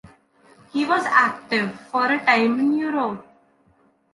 [0.73, 3.23] He was active for a time in Europe.